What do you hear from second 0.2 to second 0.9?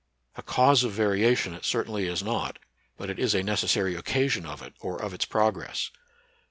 A cause